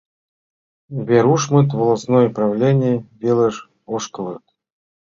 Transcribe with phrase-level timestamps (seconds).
[1.07, 3.55] Верушмыт волостной правлений велыш
[3.95, 4.45] ошкылыт.